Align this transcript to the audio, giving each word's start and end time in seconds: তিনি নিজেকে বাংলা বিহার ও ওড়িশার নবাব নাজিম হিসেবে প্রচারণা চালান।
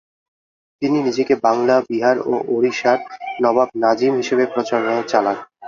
তিনি 0.81 0.97
নিজেকে 1.01 1.33
বাংলা 1.45 1.75
বিহার 1.89 2.17
ও 2.25 2.43
ওড়িশার 2.53 2.99
নবাব 3.41 3.69
নাজিম 3.83 4.13
হিসেবে 4.15 4.43
প্রচারণা 4.53 5.01
চালান। 5.03 5.37